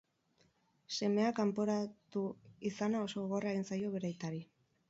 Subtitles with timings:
[0.95, 2.25] Semea kanporatu
[2.73, 4.43] izana oso gogorra egin zaio bere aitari.